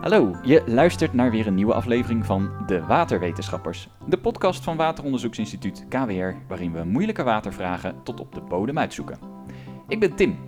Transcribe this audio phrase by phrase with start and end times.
[0.00, 5.86] Hallo, je luistert naar weer een nieuwe aflevering van De Waterwetenschappers, de podcast van Wateronderzoeksinstituut
[5.88, 9.18] KWR, waarin we moeilijke watervragen tot op de bodem uitzoeken.
[9.88, 10.38] Ik ben Tim.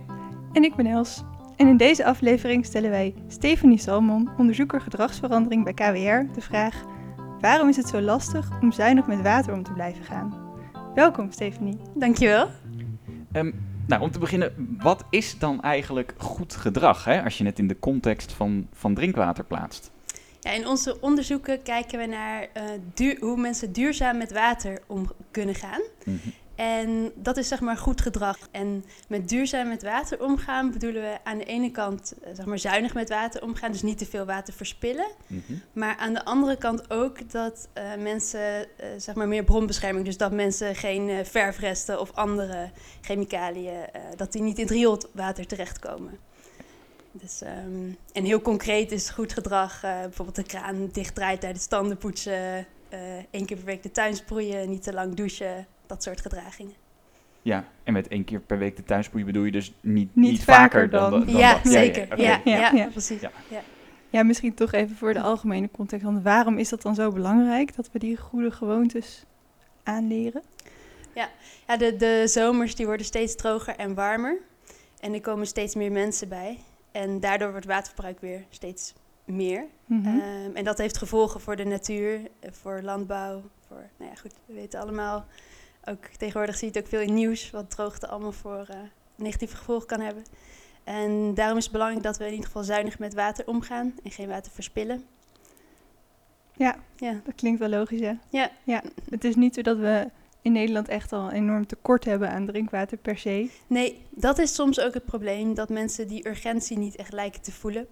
[0.53, 1.23] En ik ben Els.
[1.55, 6.83] En in deze aflevering stellen wij Stephanie Salmon, onderzoeker gedragsverandering bij KWR, de vraag:
[7.39, 10.33] waarom is het zo lastig om zuinig met water om te blijven gaan?
[10.93, 11.77] Welkom, Stephanie.
[11.95, 12.47] Dankjewel.
[13.33, 17.59] Um, nou, om te beginnen, wat is dan eigenlijk goed gedrag, hè, als je het
[17.59, 19.91] in de context van, van drinkwater plaatst?
[20.39, 22.47] Ja, in onze onderzoeken kijken we naar
[22.97, 25.81] uh, hoe mensen duurzaam met water om kunnen gaan.
[26.05, 26.19] Mm
[26.55, 28.37] en dat is zeg maar goed gedrag.
[28.51, 32.59] En met duurzaam met water omgaan bedoelen we aan de ene kant eh, zeg maar
[32.59, 35.07] zuinig met water omgaan, dus niet te veel water verspillen.
[35.27, 35.53] Mhm.
[35.73, 40.17] Maar aan de andere kant ook dat uh, mensen uh, zeg maar meer bronbescherming, dus
[40.17, 43.85] dat mensen geen uh, verfresten of andere chemicaliën,
[44.15, 46.19] dat die niet in het rioolwater terechtkomen.
[47.11, 52.65] Dus, um, en heel concreet is goed gedrag bijvoorbeeld de kraan dichtdraaien tijdens tandenpoetsen,
[53.31, 56.73] één keer per week de tuin sproeien, niet te lang douchen, dat soort gedragingen.
[57.41, 60.43] Ja, en met één keer per week de tuinspoei bedoel je dus niet, niet, niet
[60.43, 62.21] vaker, dan, dan, dan, ja, zeker.
[62.21, 63.21] Ja, ja, ja, precies.
[63.21, 63.31] Ja.
[64.09, 64.23] Ja.
[64.23, 66.05] misschien toch even voor de algemene context.
[66.05, 69.25] Want waarom is dat dan zo belangrijk dat we die goede gewoontes
[69.83, 70.41] aanleren?
[71.13, 71.29] Ja,
[71.67, 74.37] ja de, de zomers die worden steeds droger en warmer.
[74.99, 76.59] En er komen steeds meer mensen bij.
[76.91, 78.93] En daardoor wordt waterverbruik weer steeds
[79.25, 79.65] meer.
[79.85, 80.19] Mm -hmm.
[80.19, 82.19] um, en dat heeft gevolgen voor de natuur,
[82.51, 83.41] voor landbouw.
[83.67, 85.25] Voor, nou ja, goed, we weten allemaal
[85.85, 88.75] ook tegenwoordig zie je het ook veel in nieuws, wat droogte allemaal voor uh,
[89.15, 90.23] negatieve gevolgen kan hebben.
[90.83, 94.11] En daarom is het belangrijk dat we in ieder geval zuinig met water omgaan en
[94.11, 95.03] geen water verspillen.
[96.55, 97.21] Ja, ja.
[97.23, 98.13] dat klinkt wel logisch, hè?
[98.29, 98.51] Ja.
[98.63, 98.83] ja.
[99.09, 100.09] Het is niet zo dat we
[100.41, 103.49] in Nederland echt al een enorm tekort hebben aan drinkwater per se.
[103.67, 107.51] Nee, dat is soms ook het probleem, dat mensen die urgentie niet echt lijken te
[107.51, 107.87] voelen.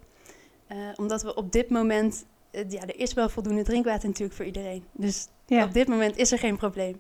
[0.72, 4.46] Uh, omdat we op dit moment, uh, ja, er is wel voldoende drinkwater natuurlijk voor
[4.46, 4.84] iedereen.
[4.92, 5.64] Dus ja.
[5.64, 7.00] op dit moment is er geen probleem.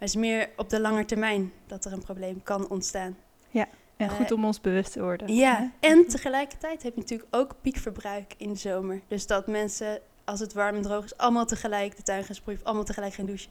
[0.00, 3.16] Maar het is meer op de lange termijn dat er een probleem kan ontstaan.
[3.50, 5.34] Ja, en goed uh, om ons bewust te worden.
[5.34, 9.00] Ja, en tegelijkertijd heb je natuurlijk ook piekverbruik in de zomer.
[9.08, 12.64] Dus dat mensen, als het warm en droog is, allemaal tegelijk de tuin gaan sproeien,
[12.64, 13.50] allemaal tegelijk gaan douchen.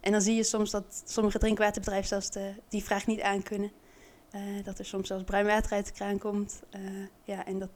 [0.00, 3.72] En dan zie je soms dat sommige drinkwaterbedrijven zelfs de, die vraag niet aankunnen.
[4.34, 6.62] Uh, dat er soms zelfs bruin water uit de kraan komt.
[6.76, 7.70] Uh, ja, en dat,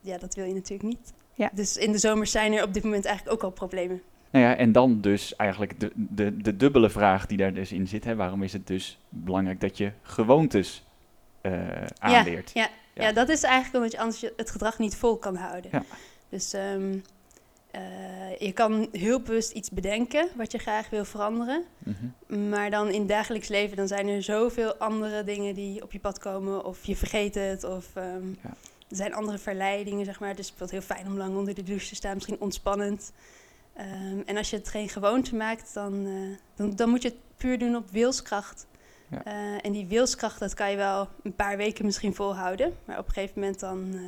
[0.00, 1.12] ja, dat wil je natuurlijk niet.
[1.34, 1.50] Ja.
[1.52, 4.02] Dus in de zomer zijn er op dit moment eigenlijk ook al problemen.
[4.30, 7.88] Nou ja, en dan dus eigenlijk de, de, de dubbele vraag die daar dus in
[7.88, 8.04] zit.
[8.04, 8.14] Hè?
[8.16, 10.84] Waarom is het dus belangrijk dat je gewoontes
[11.42, 11.52] uh,
[11.98, 12.50] aanleert?
[12.54, 13.12] Ja, ja, ja.
[13.12, 15.70] dat is eigenlijk omdat je anders het gedrag niet vol kan houden.
[15.72, 15.82] Ja.
[16.28, 17.02] Dus um,
[17.74, 21.64] uh, je kan heel bewust iets bedenken wat je graag wil veranderen.
[21.78, 22.48] Mm -hmm.
[22.48, 26.00] Maar dan in het dagelijks leven dan zijn er zoveel andere dingen die op je
[26.00, 26.64] pad komen.
[26.64, 28.38] Of je vergeet het, of um,
[28.88, 30.36] er zijn andere verleidingen, zeg maar.
[30.36, 33.12] Dus het is heel fijn om lang onder de douche te staan, misschien ontspannend.
[33.80, 37.18] Um, en als je het geen gewoonte maakt, dan, uh, dan, dan, moet je het
[37.36, 38.66] puur doen op wilskracht.
[39.10, 39.22] Ja.
[39.26, 39.32] Uh,
[39.62, 42.72] en die wilskracht, dat kan je wel een paar weken misschien volhouden.
[42.84, 44.00] Maar op een gegeven moment dan, uh,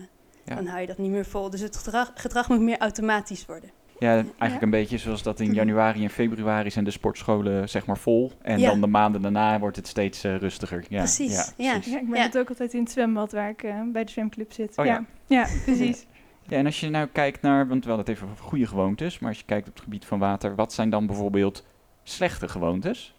[0.45, 0.55] ja.
[0.55, 1.51] dan hou je dat niet meer vol.
[1.51, 3.71] Dus het gedrag, gedrag moet meer automatisch worden.
[3.99, 4.61] Ja, eigenlijk ja.
[4.61, 8.33] een beetje zoals dat in januari en februari zijn de sportscholen zeg maar vol.
[8.43, 10.85] En dan de maanden daarna wordt het steeds rustiger.
[10.89, 11.53] Ja, precies.
[11.57, 11.95] Ja, precies.
[11.95, 14.79] ik ben het ook altijd in het zwembad waar ik bij de zwemclub zit.
[14.79, 15.05] Oh, ja.
[15.27, 15.47] Ja.
[15.65, 16.07] precies.
[16.49, 19.19] Ja, en als je nou kijkt naar, want we hadden het even over goede gewoontes,
[19.19, 21.65] maar als je kijkt op het gebied van water, wat zijn dan bijvoorbeeld
[22.03, 23.15] slechte gewoontes?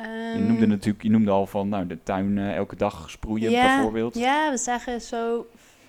[0.00, 0.06] Um,
[0.36, 3.74] je noemde natuurlijk, je noemde al van, nou, de tuin uh, elke dag sproeien ja,
[3.74, 4.14] bijvoorbeeld.
[4.14, 5.46] Ja, we zagen zo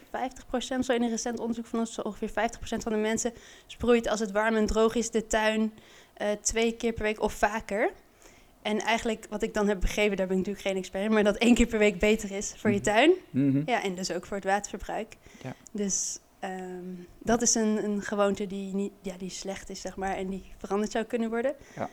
[0.07, 3.33] 50% zo in een recent onderzoek van ons, zo ongeveer 50% van de mensen
[3.65, 5.73] sproeit als het warm en droog is de tuin
[6.21, 7.91] uh, twee keer per week of vaker.
[8.61, 11.23] En eigenlijk, wat ik dan heb begrepen, daar ben ik natuurlijk geen expert in, maar
[11.23, 13.11] dat één keer per week beter is voor je tuin.
[13.29, 13.63] Mm -hmm.
[13.65, 15.15] Ja, en dus ook voor het waterverbruik.
[15.43, 15.55] Ja.
[15.71, 20.15] Dus Um, dat is een, een gewoonte die, niet, ja, die slecht is, zeg maar,
[20.15, 21.55] en die veranderd zou kunnen worden.
[21.75, 21.89] Ja.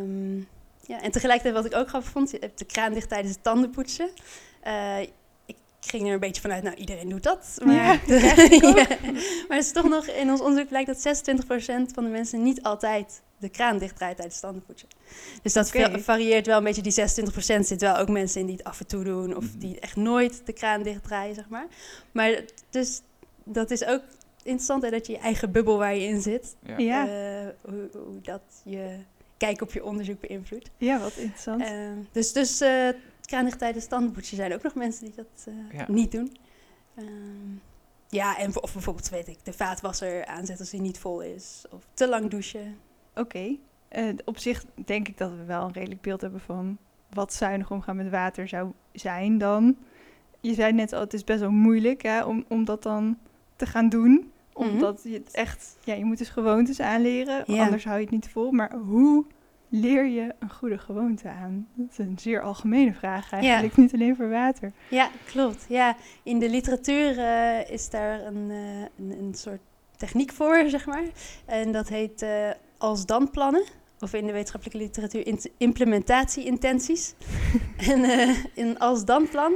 [0.00, 0.48] Um,
[0.80, 3.42] ja, en tegelijkertijd wat ik ook grappig vond, je hebt de kraan dicht tijdens het
[3.42, 4.10] tandenpoetsen.
[4.66, 5.00] Uh,
[5.46, 7.58] ik ging er een beetje vanuit, nou, iedereen doet dat.
[7.64, 7.98] Maar, ja,
[8.50, 8.86] ja.
[9.48, 12.62] maar het is toch nog, in ons onderzoek blijkt dat 26% van de mensen niet
[12.62, 14.88] altijd de kraan dichtdraait tijdens het tandenpoetsen.
[15.42, 16.00] Dus dat okay.
[16.00, 16.82] varieert wel een beetje.
[16.82, 17.00] Die
[17.62, 19.96] 26% zit wel ook mensen in die het af en toe doen, of die echt
[19.96, 21.66] nooit de kraan dichtdraaien, zeg maar.
[22.12, 22.40] Maar
[22.70, 23.00] dus
[23.44, 24.02] dat is ook
[24.42, 26.78] interessant, hè, dat je je eigen bubbel waar je in zit, ja.
[26.78, 27.06] ja.
[27.06, 28.98] Uh, hoe, hoe, dat je
[29.36, 30.70] kijk op je onderzoek beïnvloedt.
[30.76, 31.62] Ja, wat interessant.
[31.62, 32.88] Uh, dus dus uh,
[33.20, 35.84] kranig tijdens tandenpoetsen zijn ook nog mensen die dat ja.
[35.88, 36.36] niet doen.
[36.94, 37.56] Ehm,
[38.08, 41.64] ja, en of bijvoorbeeld, weet ik, de vaatwasser aanzetten als hij niet vol is.
[41.70, 42.78] Of te lang douchen.
[43.14, 43.56] Oké.
[43.90, 44.16] Okay.
[44.24, 46.78] op zich denk ik dat we wel een redelijk beeld hebben van
[47.10, 49.76] wat zuinig omgaan met water zou zijn dan.
[50.40, 53.18] Je zei net al, het is best wel moeilijk hè, om, om dat dan
[53.56, 54.32] te gaan doen.
[54.54, 54.68] Mhm.
[54.68, 57.64] Omdat je het echt, ja, je moet dus gewoontes aanleren, Ja.
[57.64, 58.50] anders hou je het niet vol.
[58.50, 59.24] Maar hoe
[59.68, 61.66] leer je een goede gewoonte aan?
[61.74, 64.72] Dat is een zeer algemene vraag eigenlijk, niet alleen voor water.
[64.90, 65.64] Ja, klopt.
[65.68, 69.60] Ja, in de literatuur eh, is daar een, eh, een, een soort
[69.96, 71.04] techniek voor, zeg maar.
[71.46, 73.64] En dat heet eh als-dan plannen.
[74.02, 77.14] Of in de wetenschappelijke literatuur int- implementatie-intenties.
[77.90, 79.52] en eh, een als-dan plan,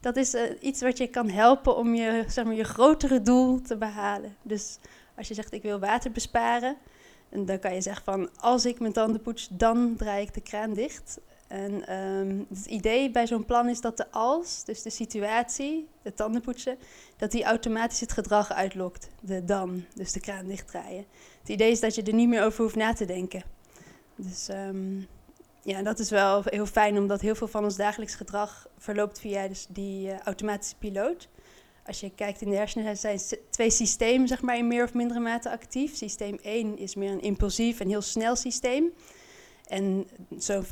[0.00, 3.60] dat is eh, iets wat je kan helpen om je, zeg maar, je grotere doel
[3.60, 4.36] te behalen.
[4.42, 4.78] Dus
[5.16, 6.76] als je zegt ik wil water besparen,
[7.28, 10.40] en dan kan je zeggen van als ik mijn tanden poets, dan draai ik de
[10.40, 11.18] kraan dicht.
[11.48, 16.14] En ehm, het idee bij zo'n plan is dat de als, dus de situatie, de
[16.14, 16.78] tandenpoetsen,
[17.16, 19.08] dat die automatisch het gedrag uitlokt.
[19.20, 21.04] De dan, dus de kraan dichtdraaien.
[21.40, 23.42] Het idee is dat je er niet meer over hoeft na te denken.
[24.18, 25.00] Dus ehm,
[25.62, 29.48] ja, dat is wel heel fijn, omdat heel veel van ons dagelijks gedrag verloopt via
[29.48, 31.28] dus die eh, automatische piloot.
[31.86, 33.20] Als je kijkt in de hersenen, zijn
[33.50, 35.96] twee systemen zeg maar, in meer of mindere mate actief.
[35.96, 38.92] Systeem 1 is meer een impulsief en heel snel systeem.
[39.66, 40.06] En
[40.38, 40.68] zo'n 95%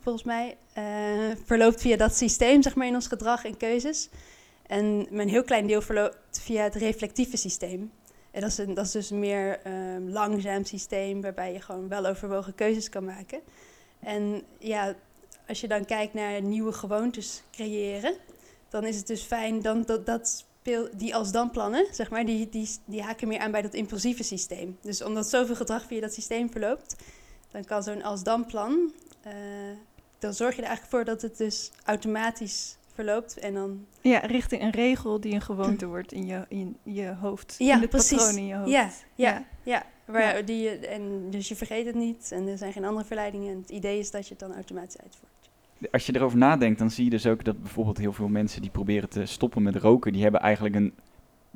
[0.00, 0.84] volgens mij eh,
[1.44, 4.08] verloopt via dat systeem zeg maar, in ons gedrag en keuzes.
[4.66, 7.92] En een heel klein deel verloopt via het reflectieve systeem.
[8.36, 11.88] En dat is, een, dat is dus een meer ehm, langzaam systeem waarbij je gewoon
[11.88, 13.40] wel overwogen keuzes kan maken.
[14.00, 14.94] En ja,
[15.48, 18.14] als je dan kijkt naar nieuwe gewoontes creëren,
[18.68, 20.44] dan is het dus fijn dan, dat, dat
[20.96, 24.78] die als-dan plannen, zeg maar, die, die, die haken meer aan bij dat impulsieve systeem.
[24.80, 26.96] Dus omdat zoveel gedrag via dat systeem verloopt,
[27.50, 28.92] dan kan zo'n als-dan plan,
[29.22, 29.32] eh,
[30.18, 34.62] dan zorg je er eigenlijk voor dat het dus automatisch verloopt en dan Ja, richting
[34.62, 37.54] een regel die een gewoonte wordt in je, in je hoofd.
[37.58, 38.16] Ja, in het precies.
[38.16, 38.70] patroon in je hoofd.
[38.70, 39.44] Ja, ja.
[39.62, 40.42] Ja, waar Ja.
[40.42, 43.52] Die, je- en dus je vergeet het niet en er zijn geen andere verleidingen.
[43.52, 45.30] En het idee is dat je het dan automatisch uitvoert.
[45.90, 48.70] Als je erover nadenkt, dan zie je dus ook dat bijvoorbeeld heel veel mensen die
[48.70, 50.94] proberen te stoppen met roken, die hebben eigenlijk een,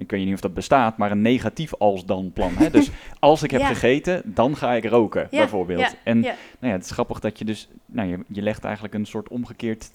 [0.00, 2.52] ik weet niet of dat bestaat, maar een negatief als-dan plan.
[2.56, 2.70] Hè?
[2.70, 3.66] Dus als ik heb Ja.
[3.66, 5.80] gegeten, dan ga ik roken, Ja, bijvoorbeeld.
[5.80, 6.20] ja, en.
[6.20, 9.28] Nou ja, het is grappig dat je dus, nou, je, je legt eigenlijk een soort
[9.28, 9.90] omgekeerd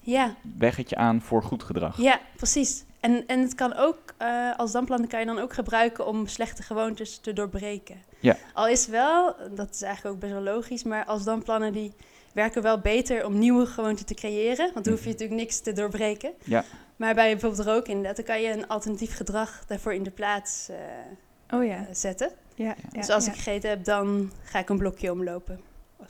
[0.58, 2.00] weggetje aan voor goed gedrag.
[2.00, 2.84] ja precies.
[3.00, 6.62] En, en het kan ook, eh, als danplannen kan je dan ook gebruiken om slechte
[6.62, 7.96] gewoontes te doorbreken.
[8.20, 8.36] Ja.
[8.52, 11.92] Al is wel, dat is eigenlijk ook best wel logisch, maar als danplannen die
[12.36, 14.70] werken wel beter om nieuwe gewoonten te creëren.
[14.72, 15.18] Want dan hoef je Mhm.
[15.18, 16.32] natuurlijk niks te doorbreken.
[16.44, 16.64] Ja.
[16.96, 20.68] Maar bij bijvoorbeeld roken inderdaad, dan kan je een alternatief gedrag daarvoor in de plaats
[20.68, 21.76] eh, Oh ja.
[21.76, 22.30] eh, zetten.
[22.54, 23.30] Ja, ja, dus als ja.
[23.30, 25.60] ik gegeten heb, dan ga ik een blokje omlopen.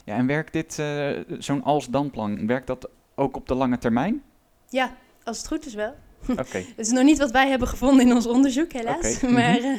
[0.04, 4.22] Ja, en werkt dit, eh, zo'n als-dan-plan, werkt dat ook op de lange termijn?
[4.68, 4.94] Ja,
[5.24, 5.94] als het goed is wel.
[6.30, 6.58] Oké.
[6.76, 9.16] Het is nog niet wat wij hebben gevonden in ons onderzoek, helaas.
[9.16, 9.64] Oké, Maar mhm.
[9.64, 9.78] eh,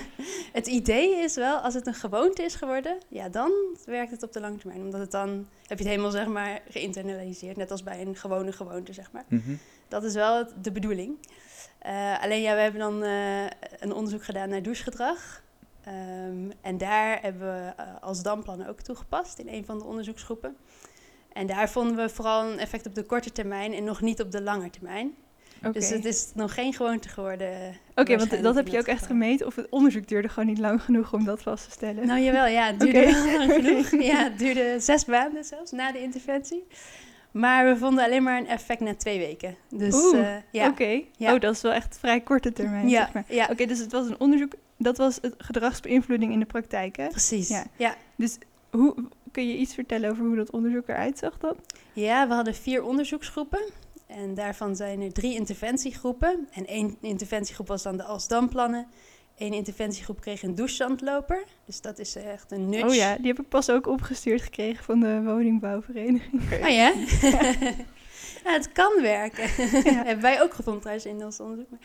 [0.54, 3.52] het idee is wel, als het een gewoonte is geworden, ja, dan
[3.86, 4.82] werkt het op de lange termijn.
[4.82, 5.30] Omdat het dan,
[5.68, 7.58] heb je het helemaal, zeg maar, geïnternaliseerd.
[7.58, 9.26] Net als bij een gewone gewoonte, zeg maar.
[9.28, 9.56] Mhm.
[9.88, 11.18] Dat is wel het- de bedoeling.
[11.80, 13.44] Eh, alleen ja, we hebben dan eh,
[13.80, 15.42] een onderzoek gedaan naar douchegedrag.
[15.84, 20.58] Ehm, en daar hebben we als damplannen ook toegepast in een van de onderzoeksgroepen.
[21.34, 24.32] En daar vonden we vooral een effect op de korte termijn en nog niet op
[24.32, 25.16] de lange termijn.
[25.72, 27.76] Dus het is nog geen gewoonte geworden.
[27.96, 29.16] Oké, want dat heb je ook echt geval.
[29.18, 29.46] gemeten?
[29.48, 32.08] Of het onderzoek duurde gewoon niet lang genoeg om dat vast te stellen?
[32.08, 34.04] Nou jawel, ja, het duurde wel lang genoeg.
[34.04, 36.64] Ja, het duurde zes maanden zelfs na de interventie.
[37.32, 39.56] Maar we vonden alleen maar een effect na twee weken.
[39.70, 40.68] Dus Oeh, eh, ja.
[40.68, 41.34] Oké, Ja.
[41.34, 43.24] oh, dat is wel echt vrij korte termijn, ja, zeg maar.
[43.28, 47.08] ja, Oké, dus het was een onderzoek, dat was het gedragsbeïnvloeding in de praktijk, hè?
[47.08, 47.48] precies.
[47.48, 47.64] Ja.
[47.76, 47.96] Ja.
[48.16, 48.38] Dus
[48.70, 48.96] hoe,
[49.32, 51.56] kun je iets vertellen over hoe dat onderzoek eruit zag dan?
[51.94, 53.60] Ja, we hadden vier onderzoeksgroepen.
[54.08, 56.48] En daarvan zijn er drie interventiegroepen.
[56.52, 58.88] En één interventiegroep was dan de als-dan-plannen.
[59.38, 61.44] Eén interventiegroep kreeg een douchezandloper.
[61.66, 62.86] Dus dat is echt een nudge.
[62.88, 66.42] Oh ja, die heb ik pas ook opgestuurd gekregen van de woningbouwvereniging.
[66.64, 66.94] Oh ja?
[68.44, 69.50] ja, het kan werken.
[70.06, 71.70] hebben wij ook gevonden trouwens in ons onderzoek.
[71.70, 71.80] Maar-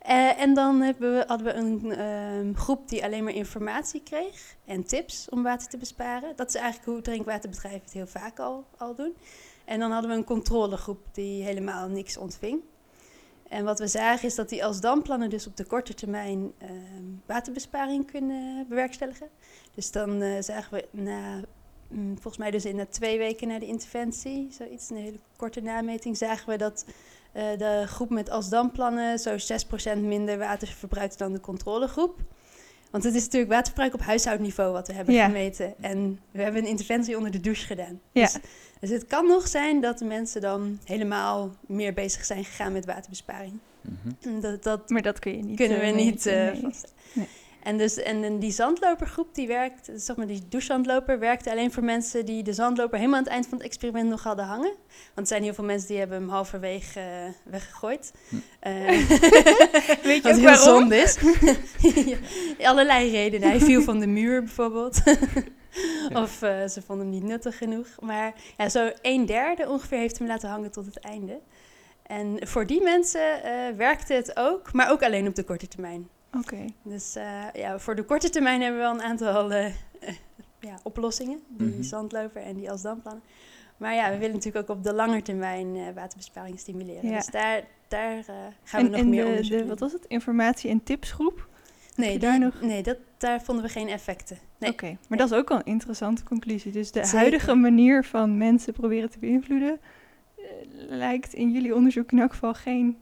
[0.00, 4.56] Eh, en dan hebben we, hadden we een ehm, groep die alleen maar informatie kreeg
[4.64, 6.32] en tips om water te besparen.
[6.36, 9.16] Dat is eigenlijk hoe drinkwaterbedrijven het heel vaak al, al doen.
[9.66, 12.62] En dan hadden we een controlegroep die helemaal niks ontving.
[13.48, 16.72] En wat we zagen is dat die als damplannen dus op de korte termijn ehm,
[17.26, 19.28] waterbesparing kunnen bewerkstelligen.
[19.74, 21.40] Dus dan eh, zagen we na
[21.88, 25.60] mm, volgens mij dus in de twee weken na de interventie, zoiets, een hele korte
[25.60, 26.84] nameting, zagen we dat
[27.32, 29.36] eh, de groep met als-dan-plannen zo
[29.96, 32.20] 6% minder water verbruikte dan de controlegroep.
[32.96, 35.24] Want het is natuurlijk waterverbruik op huishoudniveau wat we hebben Ja.
[35.26, 35.74] gemeten.
[35.80, 38.00] En we hebben een interventie onder de douche gedaan.
[38.12, 38.22] Ja.
[38.22, 38.36] Dus,
[38.80, 42.84] dus het kan nog zijn dat de mensen dan helemaal meer bezig zijn gegaan met
[42.86, 43.58] waterbesparing.
[43.80, 44.40] Mhm.
[44.40, 45.56] Dat, dat Maar dat kun je niet.
[45.56, 46.60] kunnen we eh, niet eh, nee.
[46.60, 46.94] vaststellen.
[47.12, 47.26] Nee.
[47.66, 52.26] En, dus, en die zandlopergroep die werkt, zeg maar die douchezandloper, werkte alleen voor mensen
[52.26, 54.72] die de zandloper helemaal aan het eind van het experiment nog hadden hangen.
[54.88, 58.12] Want er zijn heel veel mensen die hebben hem halverwege uh, weggegooid.
[58.28, 58.36] Hm.
[58.36, 58.88] Uh,
[60.02, 60.56] Weet je ook waarom?
[60.56, 61.18] zonde is.
[62.58, 63.48] ja, allerlei redenen.
[63.48, 65.02] Hij viel van de muur bijvoorbeeld.
[66.12, 67.86] Of uh, ze vonden hem niet nuttig genoeg.
[68.00, 71.40] Maar ja, zo een derde ongeveer heeft hem laten hangen tot het einde.
[72.02, 73.40] En voor die mensen
[73.76, 76.08] werkte het ook, maar ook alleen op de korte termijn.
[76.32, 76.64] Oké.
[76.82, 79.66] Dus uh, ja, voor de korte termijn hebben we wel een aantal uh,
[80.60, 81.40] ja, oplossingen.
[81.48, 81.82] Die mm -hmm.
[81.82, 83.22] zandloper en die asdamplannen.
[83.76, 87.08] Maar ja, we willen natuurlijk ook op de lange termijn uh, waterbesparing stimuleren.
[87.10, 87.16] Ja.
[87.16, 88.24] Dus daar, daar
[88.64, 90.04] gaan en, we nog en meer de, onderzoek de, Wat was het?
[90.06, 91.48] Informatie- en tipsgroep?
[91.96, 92.60] Nee, daar, nog...
[92.60, 94.38] nee dat, daar vonden we geen effecten.
[94.58, 94.70] Nee.
[94.70, 95.18] Oké, okay, maar nee.
[95.18, 96.72] dat is ook wel een interessante conclusie.
[96.72, 97.18] Dus de Zeker.
[97.18, 99.80] huidige manier van mensen proberen te beïnvloeden...
[100.88, 102.98] lijkt in jullie onderzoek in elk geval geen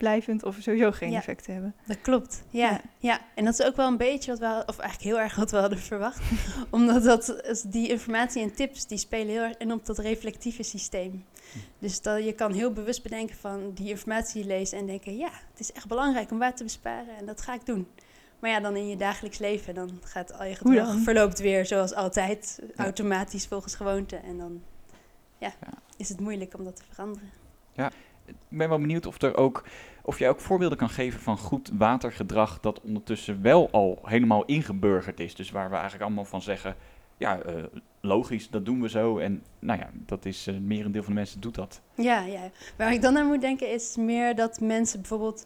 [0.00, 1.74] blijvend of sowieso geen ja, effect te hebben.
[1.86, 3.20] Dat klopt, ja, ja, ja.
[3.34, 5.56] En dat is ook wel een beetje wat we, of eigenlijk heel erg wat we
[5.56, 6.20] hadden verwacht.
[6.70, 11.24] Omdat dat, die informatie en tips, die spelen heel erg in op dat reflectieve systeem.
[11.78, 15.16] Dus dat je kan heel bewust bedenken van die informatie lezen en denken...
[15.16, 17.86] ja, het is echt belangrijk om water te besparen en dat ga ik doen.
[18.38, 21.94] Maar ja, dan in je dagelijks leven, dan gaat al je gedrag verloopt weer zoals
[21.94, 22.84] altijd, ja.
[22.84, 24.16] automatisch volgens gewoonte.
[24.16, 24.62] En dan
[25.38, 27.30] ja, ja, is het moeilijk om dat te veranderen.
[27.72, 27.90] Ja,
[28.48, 29.64] ben wel benieuwd of, er ook,
[30.02, 35.20] of jij ook voorbeelden kan geven van goed watergedrag dat ondertussen wel al helemaal ingeburgerd
[35.20, 35.34] is.
[35.34, 36.76] Dus waar we eigenlijk allemaal van zeggen,
[37.16, 37.62] ja, uh,
[38.00, 39.18] logisch, dat doen we zo.
[39.18, 41.80] En nou ja, dat is, uh, merendeel van de mensen doet dat.
[41.94, 45.44] Ja, ja, waar ik dan aan moet denken is meer dat mensen bijvoorbeeld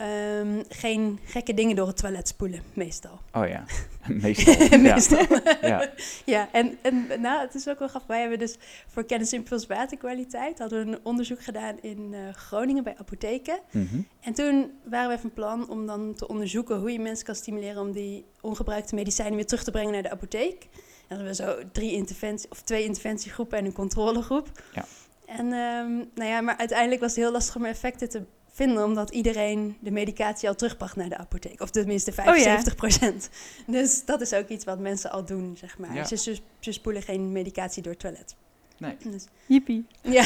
[0.00, 3.20] um, geen gekke dingen door het toilet spoelen, meestal.
[3.32, 3.64] Oh ja,
[4.08, 4.78] meestal.
[4.78, 5.26] meestal.
[5.30, 5.90] Ja, ja.
[6.24, 8.08] ja en, en nou, het is ook wel grappig.
[8.08, 12.94] Wij hebben dus voor Kennisimpuls Waterkwaliteit hadden we een onderzoek gedaan in uh, Groningen bij
[12.98, 13.58] apotheken.
[13.70, 14.06] Mm -hmm.
[14.20, 17.82] En toen waren we van plan om dan te onderzoeken hoe je mensen kan stimuleren
[17.82, 20.68] om die ongebruikte medicijnen weer terug te brengen naar de apotheek.
[21.08, 24.62] En hadden we zo drie interventie of twee interventiegroepen en een controlegroep.
[24.74, 24.84] Ja.
[25.26, 28.22] En um, nou ja, maar uiteindelijk was het heel lastig om effecten te
[28.54, 31.60] vinden, omdat iedereen de medicatie al terugbracht naar de apotheek.
[31.60, 33.28] Of tenminste 75 procent.
[33.30, 33.72] Oh, ja.
[33.80, 35.94] Dus dat is ook iets wat mensen al doen, zeg maar.
[35.94, 36.04] Ja.
[36.04, 38.34] Ze, ze, ze, spoelen geen medicatie door het toilet.
[38.78, 38.96] Nee.
[39.02, 39.86] Dus, Jippie.
[40.00, 40.24] ja.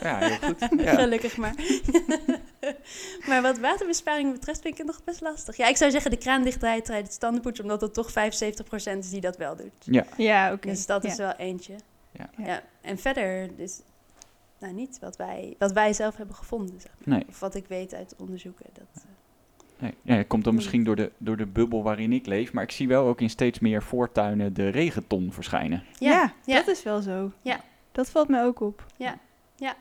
[0.00, 0.68] ja, heel goed.
[0.84, 0.94] Ja.
[0.94, 1.54] Gelukkig maar.
[3.28, 5.56] maar wat waterbesparing betreft vind ik het nog best lastig.
[5.56, 9.10] Ja, ik zou zeggen de kraandichtheid tijdens het standenpoetsen, omdat het toch 75 procent is
[9.10, 9.72] die dat wel doet.
[9.80, 10.54] Ja, ja oké.
[10.54, 10.72] Okay.
[10.72, 11.08] Dus dat ja.
[11.08, 11.74] is wel eentje.
[12.12, 12.30] Ja.
[12.36, 12.62] ja.
[12.80, 13.80] En verder, dus
[14.64, 16.80] nou, niet wat wij, wat wij zelf hebben gevonden.
[16.80, 17.16] Zeg maar.
[17.16, 17.24] Nee.
[17.28, 18.66] Of wat ik weet uit onderzoeken.
[18.72, 19.02] Dat, uh,
[19.78, 19.94] nee.
[20.02, 22.52] ja, het komt dan misschien door de, door de bubbel waarin ik leef.
[22.52, 25.82] Maar ik zie wel ook in steeds meer voortuinen de regenton verschijnen.
[25.98, 26.56] Ja, ja, ja.
[26.56, 27.32] dat is wel zo.
[27.42, 27.60] Ja.
[27.92, 28.86] Dat valt mij ook op.
[28.96, 29.18] Ja,
[29.56, 29.76] ja.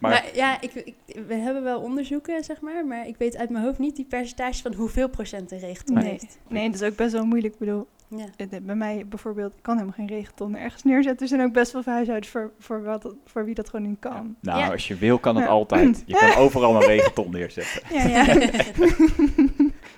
[0.00, 0.94] Maar, maar ja, ik, ik,
[1.26, 2.86] we hebben wel onderzoeken, zeg maar.
[2.86, 6.10] Maar ik weet uit mijn hoofd niet die percentages van hoeveel procent een regenton nee.
[6.10, 6.38] heeft.
[6.48, 7.52] Nee, dat is ook best wel moeilijk.
[7.52, 8.58] Ik bedoel, ja.
[8.62, 11.22] Bij mij bijvoorbeeld, ik kan helemaal geen regenton ergens neerzetten.
[11.22, 13.98] Er zijn ook best wel veel huishoudens voor, voor, wat, voor wie dat gewoon niet
[13.98, 14.36] kan.
[14.40, 14.50] Ja.
[14.52, 14.70] Nou, ja.
[14.70, 15.50] als je wil, kan het ja.
[15.50, 16.02] altijd.
[16.06, 17.82] Je kan overal een regenton neerzetten.
[17.94, 18.50] Ja, ja.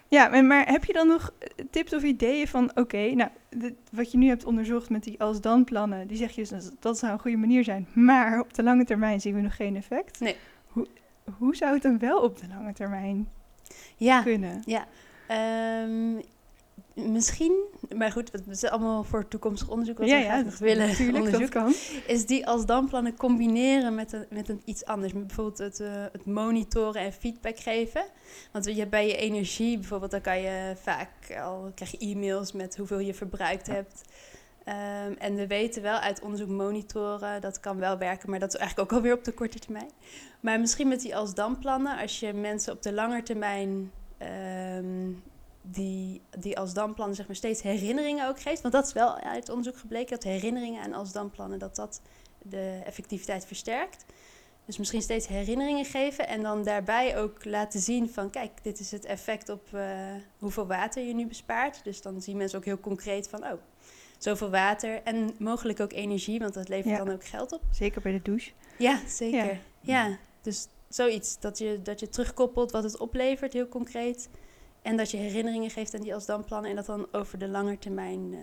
[0.31, 1.33] ja maar heb je dan nog
[1.71, 5.21] tips of ideeën van, oké, okay, nou, dit, wat je nu hebt onderzocht met die
[5.21, 7.88] als-dan plannen, die zeg je dus, dat zou een goede manier zijn.
[7.93, 10.21] Maar op de lange termijn zien we nog geen effect.
[10.21, 10.37] Nee.
[10.67, 10.87] Hoe,
[11.38, 13.29] hoe zou het dan wel op de lange termijn
[13.97, 14.23] ja.
[14.23, 14.62] kunnen?
[14.67, 14.87] Ja,
[15.83, 16.21] um,
[16.94, 17.64] Misschien,
[17.97, 21.49] maar goed, het is allemaal voor toekomstig onderzoek wat ja, we ja, graag willen onderzoeken.
[21.49, 21.75] kan.
[22.06, 25.12] Is die als damplannen combineren met een, met een iets anders.
[25.12, 28.04] Bijvoorbeeld het, uh, het monitoren en feedback geven.
[28.52, 31.11] Want je hebt bij je energie bijvoorbeeld, dan kan je vaak
[31.42, 33.73] al krijg je e-mails met hoeveel je verbruikt ja.
[33.73, 34.02] hebt.
[34.66, 38.61] Um, en we weten wel uit onderzoek monitoren, dat kan wel werken, maar dat is
[38.61, 39.90] eigenlijk ook alweer op de korte termijn.
[40.40, 43.90] Maar misschien met die als damplannen, als je mensen op de lange termijn
[44.78, 45.23] um,
[45.62, 48.61] die, die als damplannen zeg maar steeds herinneringen ook geeft.
[48.62, 52.00] Want dat is wel uit onderzoek gebleken, dat herinneringen en als damplannen, dat dat
[52.43, 54.05] de effectiviteit versterkt.
[54.64, 58.31] Dus misschien steeds herinneringen geven en dan daarbij ook laten zien van...
[58.31, 59.83] kijk, dit is het effect op uh,
[60.38, 61.85] hoeveel water je nu bespaart.
[61.85, 63.52] Dus dan zien mensen ook heel concreet van, oh,
[64.19, 67.05] zoveel water en mogelijk ook energie, want dat levert ja.
[67.05, 67.62] dan ook geld op.
[67.71, 68.50] Zeker bij de douche.
[68.79, 69.61] Ja, zeker.
[69.81, 70.19] Ja, ja.
[70.43, 74.29] dus zoiets, dat je, dat je terugkoppelt wat het oplevert, heel concreet...
[74.83, 77.49] En dat je herinneringen geeft aan die als dan plannen en dat dan over de
[77.49, 78.39] lange termijn uh,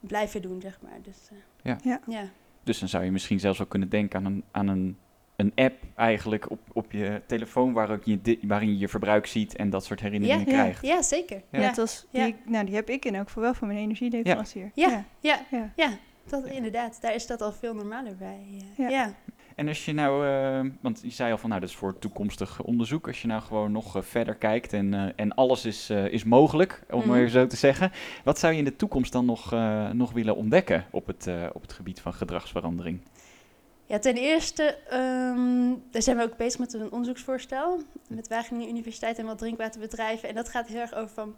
[0.00, 0.98] blijven doen, zeg maar.
[1.02, 1.78] Dus, uh, ja.
[1.82, 2.00] Ja.
[2.06, 2.28] ja.
[2.62, 4.98] Dus dan zou je misschien zelfs ook kunnen denken aan een, aan een,
[5.36, 9.56] een app eigenlijk op, op je telefoon waar ook je, waarin je je verbruik ziet
[9.56, 10.86] en dat soort herinneringen ja, krijgt.
[10.86, 11.42] Ja, zeker.
[11.50, 11.74] Ja, ja.
[11.74, 14.70] Was die, nou, die heb ik in elk geval wel van mijn energieleverancier.
[14.74, 15.72] Ja, ja, ja.
[15.76, 15.90] ja.
[16.24, 16.98] dat inderdaad.
[17.00, 18.64] Daar is dat al veel normaler bij.
[18.76, 19.14] ja.
[19.60, 22.62] En als je nou, uh, want je zei al van nou dat is voor toekomstig
[22.62, 26.24] onderzoek, als je nou gewoon nog uh, verder kijkt en, uh, en alles is, is
[26.24, 27.10] mogelijk, om mm -hmm.
[27.10, 27.92] maar zo te zeggen.
[28.24, 29.50] Wat zou je in de toekomst dan nog,
[29.92, 33.00] nog willen ontdekken op het, op het gebied van gedragsverandering?
[33.86, 39.18] Ja, ten eerste, um, daar zijn we ook bezig met een onderzoeksvoorstel met Wageningen Universiteit
[39.18, 40.28] en wat drinkwaterbedrijven.
[40.28, 41.34] En dat gaat heel erg over van,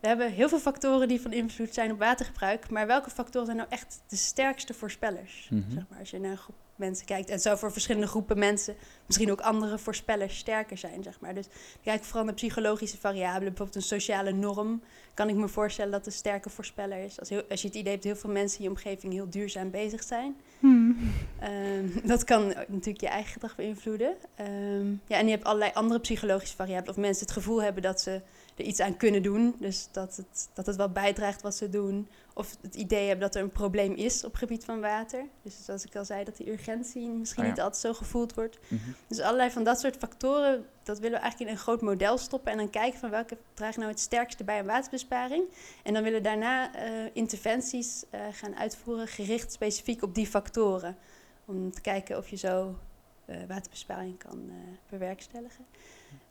[0.00, 3.58] we hebben heel veel factoren die van invloed zijn op watergebruik, maar welke factoren zijn
[3.58, 5.48] nou echt de sterkste voorspellers?
[5.50, 5.70] Mm -hmm.
[5.70, 8.74] zeg maar, als je naar een groep mensen kijkt en zo voor verschillende groepen mensen,
[9.06, 11.34] misschien ook andere voorspellers sterker zijn, zeg maar.
[11.34, 11.46] Dus
[11.82, 14.82] kijk vooral naar psychologische variabelen, bijvoorbeeld een sociale norm,
[15.14, 17.18] kan ik me voorstellen dat een sterke voorspeller is.
[17.20, 19.30] Als, heel, als je het idee hebt dat heel veel mensen in je omgeving heel
[19.30, 21.12] duurzaam bezig zijn, hmm.
[21.42, 24.16] um, dat kan natuurlijk je eigen gedrag beïnvloeden.
[24.40, 28.00] Um, ja, en je hebt allerlei andere psychologische variabelen, of mensen het gevoel hebben dat
[28.00, 28.20] ze
[28.56, 29.54] er iets aan kunnen doen.
[29.58, 32.08] Dus dat het, dat het wel bijdraagt wat ze doen.
[32.34, 35.24] Of het idee hebben dat er een probleem is op het gebied van water.
[35.42, 37.48] Dus zoals ik al zei, dat die urgentie misschien ja.
[37.50, 38.58] niet altijd zo gevoeld wordt.
[38.68, 38.90] Mhm.
[39.06, 42.52] Dus allerlei van dat soort factoren, dat willen we eigenlijk in een groot model stoppen.
[42.52, 45.44] En dan kijken van welke dragen nou het sterkste bij een waterbesparing.
[45.82, 50.96] En dan willen we daarna eh, interventies eh, gaan uitvoeren, gericht specifiek op die factoren.
[51.44, 52.78] Om te kijken of je zo
[53.24, 54.50] eh, waterbesparing kan
[54.88, 55.66] bewerkstelligen.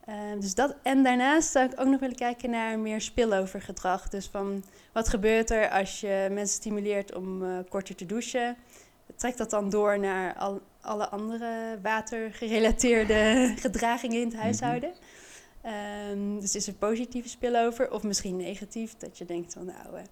[0.05, 4.09] Ehm, dus dat, en daarnaast zou ik ook nog willen kijken naar meer spillovergedrag.
[4.09, 8.55] Dus van wat gebeurt er als je mensen stimuleert om eh, korter te douchen?
[9.15, 14.93] Trekt dat dan door naar al, alle andere watergerelateerde gedragingen in het huishouden?
[15.61, 18.97] Ehm, dus is er positieve spillover of misschien negatief?
[18.97, 20.03] Dat je denkt van nou, eh,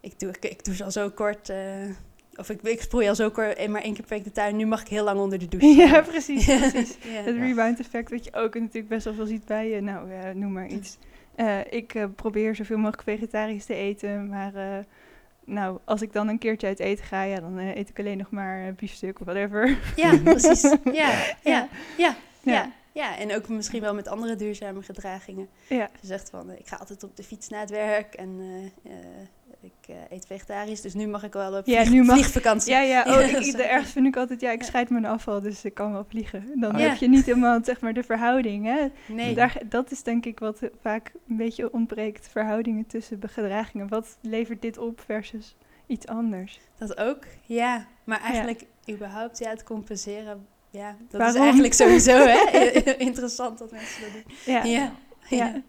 [0.00, 1.50] ik, doe, ik, ik douche al zo kort...
[2.38, 4.56] of ik, ik sproei al zo kort maar één keer per week de tuin.
[4.56, 5.66] Nu mag ik heel lang onder de douche.
[5.86, 6.44] Ja, precies.
[6.70, 6.96] precies.
[7.02, 7.22] Ja.
[7.22, 9.80] Het rebound effect dat je ook natuurlijk best wel veel ziet bij je.
[9.80, 10.98] Nou, eh, noem maar iets.
[11.34, 14.84] Eh, ik eh, probeer zoveel mogelijk vegetarisch te eten, maar
[15.44, 18.30] nou, als ik dan een keertje uit eten ga, ja, dan eet ik alleen nog
[18.30, 19.78] maar biefstuk of whatever.
[19.96, 20.62] Ja, precies.
[20.84, 22.72] Ja, ja, ja, ja, Ja.
[22.92, 23.18] ja.
[23.18, 25.48] en ook misschien wel met andere duurzame gedragingen.
[25.68, 28.40] Ja, Je zegt van, ik ga altijd op de fiets naar het werk en
[29.66, 32.72] ik eh, eet vegetarisch, dus nu mag ik wel op Ja, vlieg- nu mag- vliegvakantie.
[32.72, 33.02] ja, ja.
[33.14, 35.92] Oh, ik, de ergste vind ik altijd, ja, ik scheid mijn afval, dus ik kan
[35.92, 36.60] wel vliegen.
[36.60, 36.88] Dan Ja.
[36.88, 38.86] heb je niet helemaal, zeg maar, de verhouding, hè.
[39.14, 42.28] Nee, Daar, dat is denk ik wat vaak een beetje ontbreekt.
[42.30, 43.88] Verhoudingen tussen gedragingen.
[43.88, 45.56] Wat levert dit op versus
[45.86, 46.60] iets anders?
[46.78, 47.24] dat ook.
[47.44, 51.36] Ja, maar eigenlijk überhaupt ja, het compenseren, ja, dat Waarom?
[51.36, 52.60] is eigenlijk sowieso hè?
[53.10, 54.54] interessant dat mensen dat doen.
[54.54, 54.92] Ja,
[55.28, 55.62] Ja,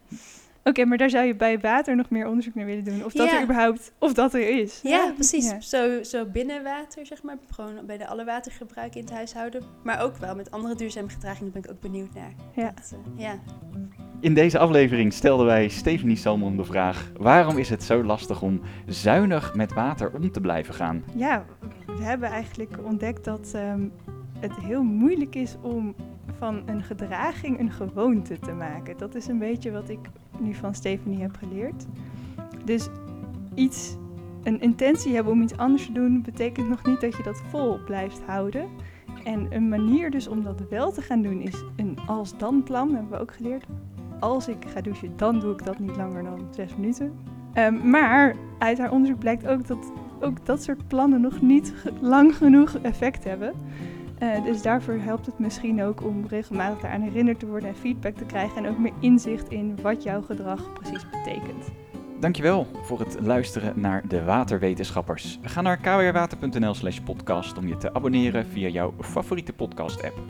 [0.68, 3.04] Oké, maar daar zou je bij water nog meer onderzoek naar willen doen.
[3.04, 3.36] Of dat Ja.
[3.36, 4.80] er überhaupt, of dat er is.
[4.82, 5.50] Ja, precies.
[5.50, 5.60] Ja.
[5.60, 7.36] Zo, zo binnen water, zeg maar.
[7.50, 9.62] Gewoon bij de alle watergebruik in het huishouden.
[9.84, 12.32] Maar ook wel met andere duurzame gedragingen ben ik ook benieuwd naar.
[12.54, 12.72] Ja.
[12.74, 13.38] Dat, eh, ja.
[14.20, 18.60] In deze aflevering stelden wij Stephanie Salmon de vraag: waarom is het zo lastig om
[18.86, 21.04] zuinig met water om te blijven gaan?
[21.14, 21.44] Ja,
[21.86, 23.88] we hebben eigenlijk ontdekt dat ehm,
[24.40, 25.94] het heel moeilijk is om
[26.38, 28.96] van een gedraging een gewoonte te maken.
[28.96, 29.98] Dat is een beetje wat ik
[30.40, 31.86] nu van Stephanie heb geleerd.
[32.64, 32.88] Dus
[33.54, 33.96] iets,
[34.42, 37.78] een intentie hebben om iets anders te doen, betekent nog niet dat je dat vol
[37.84, 38.68] blijft houden.
[39.24, 43.10] En een manier dus om dat wel te gaan doen is een als-dan plan, hebben
[43.10, 43.64] we ook geleerd.
[44.20, 47.12] Als ik ga douchen, dan doe ik dat niet langer dan zes minuten.
[47.52, 52.36] Ehm, maar uit haar onderzoek blijkt ook dat ook dat soort plannen nog niet lang
[52.36, 53.52] genoeg effect hebben.
[54.18, 58.16] Eh, dus daarvoor helpt het misschien ook om regelmatig daaraan herinnerd te worden en feedback
[58.16, 61.70] te krijgen en ook meer inzicht in wat jouw gedrag precies betekent.
[62.20, 65.38] Dankjewel voor het luisteren naar de Waterwetenschappers.
[65.42, 70.22] Ga naar kwrwater.nl slash podcast om je te abonneren via jouw favoriete podcast app.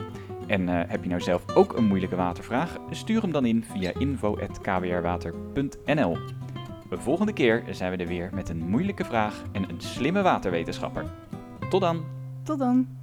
[0.47, 2.77] En eh, heb je nou zelf ook een moeilijke watervraag?
[2.89, 6.17] Stuur hem dan in via info.kwrwater.nl
[6.89, 11.05] De volgende keer zijn we er weer met een moeilijke vraag en een slimme waterwetenschapper.
[11.69, 12.03] Tot dan!
[12.43, 12.98] Tot dan!